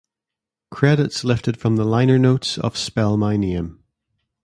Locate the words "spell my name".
2.75-3.83